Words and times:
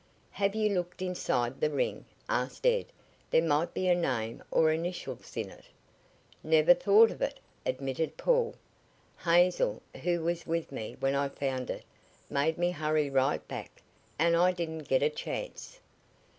"Have 0.31 0.55
you 0.55 0.69
looked 0.73 1.03
inside 1.03 1.59
the 1.61 1.69
ring?" 1.69 2.05
asked 2.27 2.65
Ed. 2.65 2.87
"There 3.29 3.43
might 3.43 3.71
be 3.75 3.87
a 3.87 3.93
name 3.93 4.41
or 4.49 4.71
initials 4.71 5.37
in 5.37 5.51
it." 5.51 5.65
"Never 6.41 6.73
thought 6.73 7.11
of 7.11 7.21
it," 7.21 7.39
admitted 7.67 8.17
Paul. 8.17 8.55
"Hazel, 9.19 9.83
who 10.01 10.21
was 10.23 10.47
with 10.47 10.71
me 10.71 10.97
when 10.99 11.13
I 11.13 11.29
found 11.29 11.69
it, 11.69 11.83
made 12.31 12.57
me 12.57 12.71
hurry 12.71 13.11
right 13.11 13.47
back, 13.47 13.83
and 14.17 14.35
I 14.35 14.53
didn't 14.53 14.87
get 14.87 15.03
a 15.03 15.09
chance." 15.11 15.79